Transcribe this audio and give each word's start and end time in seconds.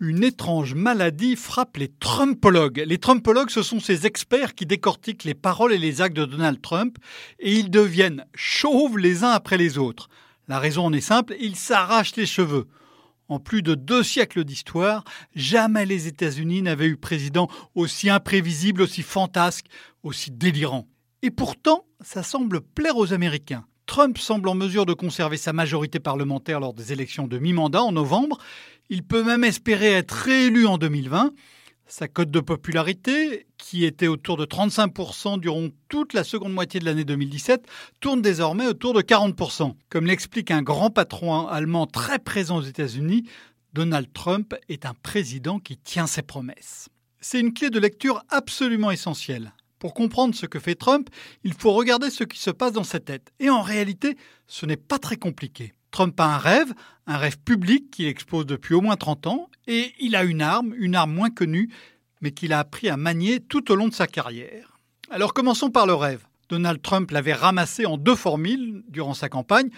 une 0.00 0.24
étrange 0.24 0.74
maladie 0.74 1.36
frappe 1.36 1.76
les 1.76 1.88
Trumpologues. 1.88 2.84
Les 2.86 2.98
Trumpologues, 2.98 3.50
ce 3.50 3.62
sont 3.62 3.80
ces 3.80 4.06
experts 4.06 4.54
qui 4.54 4.66
décortiquent 4.66 5.24
les 5.24 5.34
paroles 5.34 5.72
et 5.72 5.78
les 5.78 6.00
actes 6.00 6.16
de 6.16 6.24
Donald 6.24 6.60
Trump 6.60 6.98
et 7.38 7.52
ils 7.54 7.70
deviennent 7.70 8.24
chauves 8.34 8.98
les 8.98 9.24
uns 9.24 9.30
après 9.30 9.58
les 9.58 9.78
autres. 9.78 10.08
La 10.48 10.58
raison 10.58 10.86
en 10.86 10.92
est 10.92 11.00
simple, 11.00 11.34
ils 11.40 11.56
s'arrachent 11.56 12.16
les 12.16 12.26
cheveux. 12.26 12.66
En 13.28 13.40
plus 13.40 13.62
de 13.62 13.74
deux 13.74 14.04
siècles 14.04 14.44
d'histoire, 14.44 15.02
jamais 15.34 15.84
les 15.84 16.06
États-Unis 16.06 16.62
n'avaient 16.62 16.86
eu 16.86 16.96
président 16.96 17.48
aussi 17.74 18.08
imprévisible, 18.08 18.82
aussi 18.82 19.02
fantasque, 19.02 19.66
aussi 20.04 20.30
délirant. 20.30 20.86
Et 21.22 21.30
pourtant, 21.30 21.84
ça 22.00 22.22
semble 22.22 22.60
plaire 22.60 22.96
aux 22.96 23.12
Américains. 23.12 23.64
Trump 23.86 24.18
semble 24.18 24.48
en 24.48 24.54
mesure 24.54 24.84
de 24.84 24.92
conserver 24.92 25.36
sa 25.36 25.52
majorité 25.52 26.00
parlementaire 26.00 26.60
lors 26.60 26.74
des 26.74 26.92
élections 26.92 27.26
de 27.26 27.38
mi-mandat 27.38 27.82
en 27.82 27.92
novembre. 27.92 28.38
Il 28.88 29.02
peut 29.02 29.24
même 29.24 29.42
espérer 29.42 29.92
être 29.92 30.12
réélu 30.12 30.66
en 30.66 30.78
2020. 30.78 31.32
Sa 31.88 32.08
cote 32.08 32.30
de 32.30 32.40
popularité, 32.40 33.46
qui 33.58 33.84
était 33.84 34.06
autour 34.06 34.36
de 34.36 34.44
35% 34.44 35.38
durant 35.38 35.68
toute 35.88 36.12
la 36.14 36.24
seconde 36.24 36.52
moitié 36.52 36.80
de 36.80 36.84
l'année 36.84 37.04
2017, 37.04 37.66
tourne 38.00 38.22
désormais 38.22 38.66
autour 38.66 38.92
de 38.92 39.02
40%. 39.02 39.74
Comme 39.88 40.06
l'explique 40.06 40.50
un 40.50 40.62
grand 40.62 40.90
patron 40.90 41.46
allemand 41.46 41.86
très 41.86 42.18
présent 42.18 42.58
aux 42.58 42.62
États-Unis, 42.62 43.24
Donald 43.72 44.12
Trump 44.12 44.54
est 44.68 44.86
un 44.86 44.94
président 44.94 45.58
qui 45.58 45.76
tient 45.76 46.06
ses 46.06 46.22
promesses. 46.22 46.88
C'est 47.20 47.40
une 47.40 47.54
clé 47.54 47.70
de 47.70 47.78
lecture 47.78 48.24
absolument 48.30 48.90
essentielle. 48.90 49.52
Pour 49.78 49.94
comprendre 49.94 50.34
ce 50.34 50.46
que 50.46 50.58
fait 50.58 50.74
Trump, 50.74 51.08
il 51.44 51.52
faut 51.52 51.72
regarder 51.72 52.10
ce 52.10 52.24
qui 52.24 52.38
se 52.38 52.50
passe 52.50 52.72
dans 52.72 52.84
sa 52.84 53.00
tête. 53.00 53.32
Et 53.40 53.50
en 53.50 53.62
réalité, 53.62 54.16
ce 54.46 54.64
n'est 54.64 54.76
pas 54.76 54.98
très 54.98 55.16
compliqué. 55.16 55.74
Trump 55.90 56.18
a 56.20 56.34
un 56.34 56.38
rêve, 56.38 56.72
un 57.06 57.16
rêve 57.16 57.38
public 57.38 57.90
qu'il 57.90 58.06
expose 58.06 58.46
depuis 58.46 58.74
au 58.74 58.80
moins 58.80 58.96
30 58.96 59.26
ans, 59.26 59.50
et 59.66 59.92
il 60.00 60.16
a 60.16 60.24
une 60.24 60.42
arme, 60.42 60.74
une 60.78 60.94
arme 60.94 61.12
moins 61.12 61.30
connue, 61.30 61.70
mais 62.20 62.30
qu'il 62.30 62.52
a 62.52 62.58
appris 62.58 62.88
à 62.88 62.96
manier 62.96 63.40
tout 63.40 63.70
au 63.70 63.76
long 63.76 63.88
de 63.88 63.94
sa 63.94 64.06
carrière. 64.06 64.78
Alors 65.10 65.34
commençons 65.34 65.70
par 65.70 65.86
le 65.86 65.94
rêve. 65.94 66.26
Donald 66.48 66.80
Trump 66.80 67.10
l'avait 67.10 67.32
ramassé 67.32 67.86
en 67.86 67.96
deux 67.96 68.14
formules 68.14 68.82
durant 68.88 69.14
sa 69.14 69.28
campagne. 69.28 69.70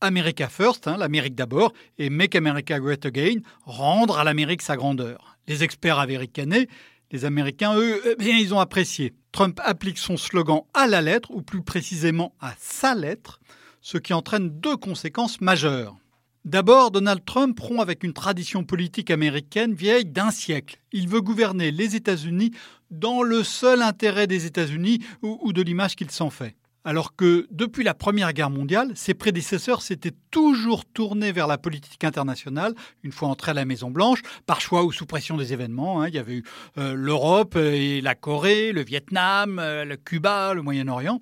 America 0.00 0.48
First, 0.48 0.88
hein, 0.88 0.96
l'Amérique 0.96 1.34
d'abord, 1.34 1.72
et 1.98 2.08
Make 2.08 2.34
America 2.34 2.78
Great 2.78 3.04
Again, 3.04 3.40
rendre 3.64 4.18
à 4.18 4.24
l'Amérique 4.24 4.62
sa 4.62 4.76
grandeur. 4.76 5.38
Les 5.46 5.62
experts 5.62 5.98
ricané, 5.98 6.68
les 7.10 7.24
Américains, 7.24 7.76
eux, 7.76 8.00
eh 8.04 8.16
bien, 8.16 8.36
ils 8.36 8.54
ont 8.54 8.60
apprécié. 8.60 9.14
Trump 9.32 9.60
applique 9.64 9.98
son 9.98 10.16
slogan 10.16 10.62
à 10.74 10.86
la 10.86 11.02
lettre, 11.02 11.30
ou 11.30 11.42
plus 11.42 11.62
précisément 11.62 12.34
à 12.40 12.54
sa 12.58 12.94
lettre, 12.94 13.40
ce 13.80 13.98
qui 13.98 14.12
entraîne 14.12 14.60
deux 14.60 14.76
conséquences 14.76 15.40
majeures. 15.40 15.96
D'abord, 16.44 16.90
Donald 16.90 17.24
Trump 17.24 17.58
rompt 17.60 17.82
avec 17.82 18.02
une 18.02 18.14
tradition 18.14 18.64
politique 18.64 19.10
américaine 19.10 19.74
vieille 19.74 20.06
d'un 20.06 20.30
siècle. 20.30 20.78
Il 20.90 21.06
veut 21.08 21.20
gouverner 21.20 21.70
les 21.70 21.96
États-Unis 21.96 22.52
dans 22.90 23.22
le 23.22 23.44
seul 23.44 23.82
intérêt 23.82 24.26
des 24.26 24.46
États-Unis 24.46 25.00
ou, 25.22 25.52
de 25.52 25.62
l'image 25.62 25.96
qu'il 25.96 26.10
s'en 26.10 26.30
fait. 26.30 26.56
Alors 26.84 27.14
que 27.14 27.46
depuis 27.50 27.84
la 27.84 27.92
Première 27.92 28.32
Guerre 28.32 28.48
mondiale, 28.48 28.92
ses 28.94 29.12
prédécesseurs 29.12 29.82
s'étaient 29.82 30.14
toujours 30.30 30.86
tournés 30.86 31.30
vers 31.30 31.46
la 31.46 31.58
politique 31.58 32.04
internationale, 32.04 32.74
une 33.02 33.12
fois 33.12 33.28
entrés 33.28 33.50
à 33.50 33.54
la 33.54 33.66
Maison-Blanche, 33.66 34.22
par 34.46 34.62
choix 34.62 34.84
ou 34.84 34.92
sous 34.92 35.04
pression 35.04 35.36
des 35.36 35.52
événements. 35.52 36.00
Hein. 36.00 36.08
Il 36.08 36.14
y 36.14 36.18
avait 36.18 36.36
eu 36.36 36.44
euh, 36.78 36.94
l'Europe 36.94 37.56
et 37.56 38.00
la 38.00 38.14
Corée, 38.14 38.72
le 38.72 38.82
Vietnam, 38.82 39.58
euh, 39.58 39.84
le 39.84 39.96
Cuba, 39.96 40.54
le 40.54 40.62
Moyen-Orient. 40.62 41.20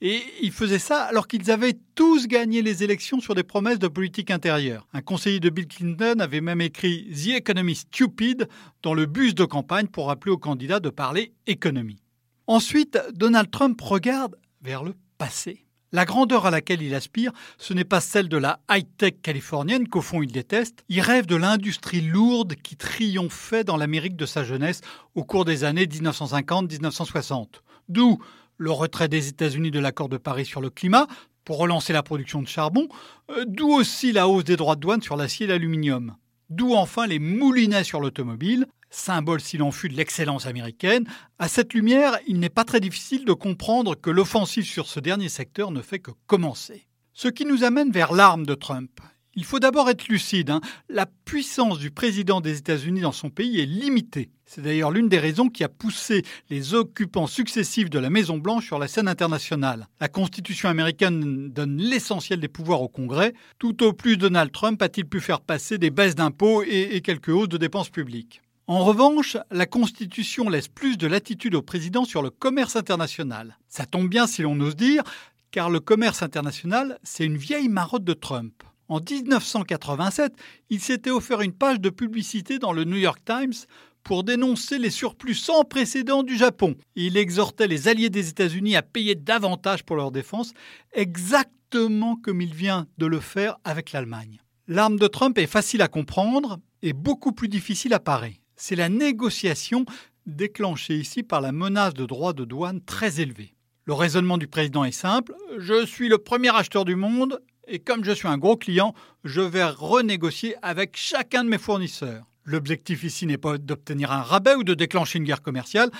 Et 0.00 0.22
ils 0.42 0.52
faisaient 0.52 0.78
ça 0.78 1.02
alors 1.04 1.26
qu'ils 1.26 1.50
avaient 1.50 1.76
tous 1.94 2.28
gagné 2.28 2.62
les 2.62 2.84
élections 2.84 3.20
sur 3.20 3.34
des 3.34 3.42
promesses 3.42 3.80
de 3.80 3.88
politique 3.88 4.30
intérieure. 4.30 4.86
Un 4.92 5.00
conseiller 5.00 5.40
de 5.40 5.50
Bill 5.50 5.66
Clinton 5.66 6.20
avait 6.20 6.40
même 6.40 6.60
écrit 6.60 7.08
The 7.12 7.38
Economy 7.38 7.74
Stupid 7.74 8.48
dans 8.82 8.94
le 8.94 9.06
bus 9.06 9.34
de 9.34 9.44
campagne 9.44 9.88
pour 9.88 10.06
rappeler 10.06 10.30
aux 10.30 10.38
candidats 10.38 10.78
de 10.80 10.90
parler 10.90 11.32
économie. 11.46 12.00
Ensuite, 12.46 12.98
Donald 13.14 13.50
Trump 13.50 13.80
regarde 13.80 14.36
vers 14.62 14.82
le 14.82 14.94
passé. 15.18 15.64
La 15.90 16.04
grandeur 16.04 16.44
à 16.44 16.50
laquelle 16.50 16.82
il 16.82 16.94
aspire, 16.94 17.32
ce 17.56 17.72
n'est 17.72 17.84
pas 17.84 18.02
celle 18.02 18.28
de 18.28 18.36
la 18.36 18.60
high-tech 18.70 19.22
californienne 19.22 19.88
qu'au 19.88 20.02
fond 20.02 20.20
il 20.22 20.30
déteste, 20.30 20.84
il 20.90 21.00
rêve 21.00 21.24
de 21.24 21.36
l'industrie 21.36 22.02
lourde 22.02 22.56
qui 22.56 22.76
triomphait 22.76 23.64
dans 23.64 23.78
l'Amérique 23.78 24.16
de 24.16 24.26
sa 24.26 24.44
jeunesse 24.44 24.82
au 25.14 25.24
cours 25.24 25.46
des 25.46 25.64
années 25.64 25.86
1950-1960. 25.86 27.46
D'où 27.88 28.18
le 28.58 28.70
retrait 28.70 29.08
des 29.08 29.28
États-Unis 29.28 29.70
de 29.70 29.80
l'accord 29.80 30.10
de 30.10 30.18
Paris 30.18 30.44
sur 30.44 30.60
le 30.60 30.68
climat 30.68 31.06
pour 31.44 31.56
relancer 31.56 31.94
la 31.94 32.02
production 32.02 32.42
de 32.42 32.48
charbon, 32.48 32.88
euh, 33.30 33.46
d'où 33.46 33.70
aussi 33.70 34.12
la 34.12 34.28
hausse 34.28 34.44
des 34.44 34.56
droits 34.56 34.74
de 34.76 34.80
douane 34.80 35.00
sur 35.00 35.16
l'acier 35.16 35.46
et 35.46 35.48
l'aluminium. 35.48 36.16
D'où 36.50 36.74
enfin 36.74 37.06
les 37.06 37.18
moulinets 37.18 37.84
sur 37.84 38.00
l'automobile, 38.00 38.66
symbole 38.90 39.40
s'il 39.40 39.62
en 39.62 39.70
fut 39.70 39.88
de 39.88 39.96
l'excellence 39.96 40.46
américaine. 40.46 41.04
À 41.38 41.48
cette 41.48 41.74
lumière, 41.74 42.18
il 42.26 42.38
n'est 42.40 42.48
pas 42.48 42.64
très 42.64 42.80
difficile 42.80 43.24
de 43.24 43.32
comprendre 43.32 43.94
que 43.94 44.10
l'offensive 44.10 44.64
sur 44.64 44.86
ce 44.86 45.00
dernier 45.00 45.28
secteur 45.28 45.70
ne 45.70 45.82
fait 45.82 45.98
que 45.98 46.10
commencer. 46.26 46.86
Ce 47.12 47.28
qui 47.28 47.44
nous 47.44 47.64
amène 47.64 47.90
vers 47.90 48.12
l'arme 48.12 48.46
de 48.46 48.54
Trump. 48.54 49.00
Il 49.34 49.44
faut 49.44 49.60
d'abord 49.60 49.88
être 49.88 50.08
lucide. 50.08 50.50
Hein. 50.50 50.60
La 50.88 51.06
puissance 51.06 51.78
du 51.78 51.92
président 51.92 52.40
des 52.40 52.58
États-Unis 52.58 53.02
dans 53.02 53.12
son 53.12 53.30
pays 53.30 53.60
est 53.60 53.66
limitée. 53.66 54.30
C'est 54.46 54.62
d'ailleurs 54.62 54.90
l'une 54.90 55.08
des 55.08 55.20
raisons 55.20 55.48
qui 55.48 55.62
a 55.62 55.68
poussé 55.68 56.24
les 56.50 56.74
occupants 56.74 57.28
successifs 57.28 57.88
de 57.88 58.00
la 58.00 58.10
Maison-Blanche 58.10 58.66
sur 58.66 58.80
la 58.80 58.88
scène 58.88 59.06
internationale. 59.06 59.86
La 60.00 60.08
Constitution 60.08 60.68
américaine 60.68 61.50
donne 61.50 61.76
l'essentiel 61.76 62.40
des 62.40 62.48
pouvoirs 62.48 62.82
au 62.82 62.88
Congrès. 62.88 63.32
Tout 63.60 63.84
au 63.84 63.92
plus, 63.92 64.16
Donald 64.16 64.50
Trump 64.50 64.82
a-t-il 64.82 65.06
pu 65.06 65.20
faire 65.20 65.40
passer 65.40 65.78
des 65.78 65.90
baisses 65.90 66.16
d'impôts 66.16 66.64
et, 66.64 66.96
et 66.96 67.00
quelques 67.00 67.28
hausses 67.28 67.48
de 67.48 67.58
dépenses 67.58 67.90
publiques? 67.90 68.42
En 68.68 68.84
revanche, 68.84 69.38
la 69.50 69.64
Constitution 69.64 70.50
laisse 70.50 70.68
plus 70.68 70.98
de 70.98 71.06
latitude 71.06 71.54
au 71.54 71.62
président 71.62 72.04
sur 72.04 72.20
le 72.20 72.28
commerce 72.28 72.76
international. 72.76 73.56
Ça 73.66 73.86
tombe 73.86 74.10
bien 74.10 74.26
si 74.26 74.42
l'on 74.42 74.60
ose 74.60 74.76
dire, 74.76 75.02
car 75.50 75.70
le 75.70 75.80
commerce 75.80 76.22
international, 76.22 76.98
c'est 77.02 77.24
une 77.24 77.38
vieille 77.38 77.70
marotte 77.70 78.04
de 78.04 78.12
Trump. 78.12 78.62
En 78.88 79.00
1987, 79.00 80.34
il 80.68 80.80
s'était 80.80 81.10
offert 81.10 81.40
une 81.40 81.54
page 81.54 81.80
de 81.80 81.88
publicité 81.88 82.58
dans 82.58 82.74
le 82.74 82.84
New 82.84 82.98
York 82.98 83.20
Times 83.24 83.54
pour 84.02 84.22
dénoncer 84.22 84.78
les 84.78 84.90
surplus 84.90 85.34
sans 85.34 85.64
précédent 85.64 86.22
du 86.22 86.36
Japon. 86.36 86.74
Il 86.94 87.16
exhortait 87.16 87.68
les 87.68 87.88
alliés 87.88 88.10
des 88.10 88.28
États-Unis 88.28 88.76
à 88.76 88.82
payer 88.82 89.14
davantage 89.14 89.82
pour 89.82 89.96
leur 89.96 90.12
défense, 90.12 90.52
exactement 90.92 92.16
comme 92.16 92.42
il 92.42 92.52
vient 92.52 92.86
de 92.98 93.06
le 93.06 93.20
faire 93.20 93.56
avec 93.64 93.92
l'Allemagne. 93.92 94.42
L'arme 94.66 94.98
de 94.98 95.06
Trump 95.06 95.38
est 95.38 95.46
facile 95.46 95.80
à 95.80 95.88
comprendre 95.88 96.58
et 96.82 96.92
beaucoup 96.92 97.32
plus 97.32 97.48
difficile 97.48 97.94
à 97.94 97.98
parer. 97.98 98.42
C'est 98.60 98.74
la 98.74 98.88
négociation 98.88 99.86
déclenchée 100.26 100.96
ici 100.96 101.22
par 101.22 101.40
la 101.40 101.52
menace 101.52 101.94
de 101.94 102.04
droits 102.04 102.32
de 102.32 102.44
douane 102.44 102.80
très 102.80 103.20
élevés. 103.20 103.54
Le 103.84 103.94
raisonnement 103.94 104.36
du 104.36 104.48
président 104.48 104.84
est 104.84 104.90
simple, 104.90 105.32
je 105.58 105.86
suis 105.86 106.08
le 106.08 106.18
premier 106.18 106.54
acheteur 106.54 106.84
du 106.84 106.96
monde 106.96 107.40
et 107.68 107.78
comme 107.78 108.04
je 108.04 108.10
suis 108.10 108.26
un 108.26 108.36
gros 108.36 108.56
client, 108.56 108.94
je 109.22 109.40
vais 109.40 109.64
renégocier 109.64 110.56
avec 110.60 110.96
chacun 110.96 111.44
de 111.44 111.48
mes 111.48 111.56
fournisseurs. 111.56 112.24
L'objectif 112.44 113.04
ici 113.04 113.26
n'est 113.26 113.38
pas 113.38 113.58
d'obtenir 113.58 114.10
un 114.10 114.22
rabais 114.22 114.56
ou 114.56 114.64
de 114.64 114.74
déclencher 114.74 115.18
une 115.18 115.24
guerre 115.24 115.42
commerciale. 115.42 115.90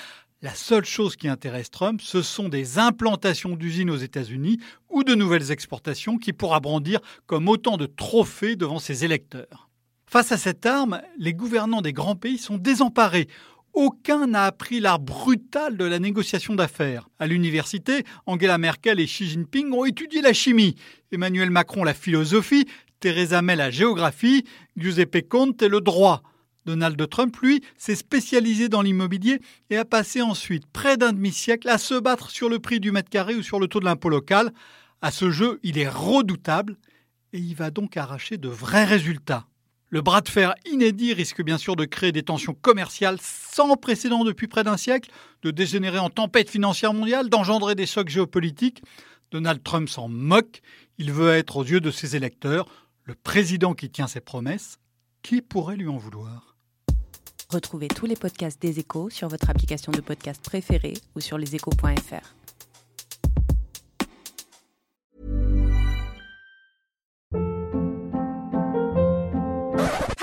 La 0.42 0.54
seule 0.54 0.84
chose 0.84 1.14
qui 1.14 1.28
intéresse 1.28 1.70
Trump, 1.70 2.00
ce 2.02 2.22
sont 2.22 2.48
des 2.48 2.78
implantations 2.78 3.54
d'usines 3.54 3.90
aux 3.90 3.96
États-Unis 3.96 4.58
ou 4.90 5.04
de 5.04 5.14
nouvelles 5.14 5.52
exportations 5.52 6.18
qui 6.18 6.32
pourra 6.32 6.58
brandir 6.58 6.98
comme 7.26 7.48
autant 7.48 7.76
de 7.76 7.86
trophées 7.86 8.56
devant 8.56 8.80
ses 8.80 9.04
électeurs. 9.04 9.67
Face 10.08 10.32
à 10.32 10.38
cette 10.38 10.64
arme, 10.64 11.02
les 11.18 11.34
gouvernants 11.34 11.82
des 11.82 11.92
grands 11.92 12.16
pays 12.16 12.38
sont 12.38 12.56
désemparés. 12.56 13.28
Aucun 13.74 14.28
n'a 14.28 14.44
appris 14.44 14.80
l'art 14.80 15.00
brutal 15.00 15.76
de 15.76 15.84
la 15.84 15.98
négociation 15.98 16.54
d'affaires. 16.54 17.10
À 17.18 17.26
l'université, 17.26 18.04
Angela 18.24 18.56
Merkel 18.56 19.00
et 19.00 19.04
Xi 19.04 19.28
Jinping 19.28 19.70
ont 19.70 19.84
étudié 19.84 20.22
la 20.22 20.32
chimie, 20.32 20.76
Emmanuel 21.12 21.50
Macron 21.50 21.84
la 21.84 21.92
philosophie, 21.92 22.66
Theresa 23.00 23.42
May 23.42 23.54
la 23.54 23.70
géographie, 23.70 24.46
Giuseppe 24.78 25.28
Conte 25.28 25.62
le 25.62 25.82
droit. 25.82 26.22
Donald 26.64 27.06
Trump, 27.10 27.36
lui, 27.42 27.62
s'est 27.76 27.94
spécialisé 27.94 28.70
dans 28.70 28.80
l'immobilier 28.80 29.40
et 29.68 29.76
a 29.76 29.84
passé 29.84 30.22
ensuite 30.22 30.64
près 30.72 30.96
d'un 30.96 31.12
demi-siècle 31.12 31.68
à 31.68 31.76
se 31.76 32.00
battre 32.00 32.30
sur 32.30 32.48
le 32.48 32.60
prix 32.60 32.80
du 32.80 32.92
mètre 32.92 33.10
carré 33.10 33.34
ou 33.34 33.42
sur 33.42 33.60
le 33.60 33.68
taux 33.68 33.80
de 33.80 33.84
l'impôt 33.84 34.08
local. 34.08 34.54
À 35.02 35.10
ce 35.10 35.30
jeu, 35.30 35.60
il 35.62 35.76
est 35.76 35.88
redoutable 35.88 36.78
et 37.34 37.38
il 37.38 37.54
va 37.54 37.70
donc 37.70 37.98
arracher 37.98 38.38
de 38.38 38.48
vrais 38.48 38.86
résultats. 38.86 39.46
Le 39.90 40.02
bras 40.02 40.20
de 40.20 40.28
fer 40.28 40.54
inédit 40.70 41.14
risque 41.14 41.42
bien 41.42 41.56
sûr 41.56 41.74
de 41.74 41.86
créer 41.86 42.12
des 42.12 42.22
tensions 42.22 42.54
commerciales 42.54 43.18
sans 43.22 43.76
précédent 43.76 44.22
depuis 44.22 44.46
près 44.46 44.62
d'un 44.62 44.76
siècle, 44.76 45.10
de 45.42 45.50
dégénérer 45.50 45.98
en 45.98 46.10
tempête 46.10 46.50
financière 46.50 46.92
mondiale, 46.92 47.30
d'engendrer 47.30 47.74
des 47.74 47.86
chocs 47.86 48.10
géopolitiques. 48.10 48.82
Donald 49.30 49.62
Trump 49.62 49.88
s'en 49.88 50.08
moque, 50.08 50.60
il 50.98 51.12
veut 51.12 51.32
être 51.32 51.56
aux 51.56 51.64
yeux 51.64 51.80
de 51.80 51.90
ses 51.90 52.16
électeurs 52.16 52.66
le 53.04 53.14
président 53.14 53.72
qui 53.72 53.88
tient 53.88 54.06
ses 54.06 54.20
promesses. 54.20 54.78
Qui 55.22 55.40
pourrait 55.40 55.76
lui 55.76 55.88
en 55.88 55.96
vouloir? 55.96 56.56
Retrouvez 57.48 57.88
tous 57.88 58.04
les 58.04 58.16
podcasts 58.16 58.60
des 58.60 58.78
échos 58.78 59.08
sur 59.08 59.28
votre 59.28 59.48
application 59.48 59.90
de 59.90 60.02
podcast 60.02 60.44
préférée 60.44 60.98
ou 61.16 61.20
sur 61.20 61.38
leséchos.fr. 61.38 62.34